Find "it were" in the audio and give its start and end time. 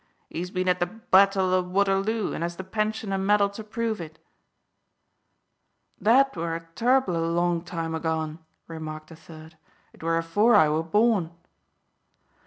9.93-10.17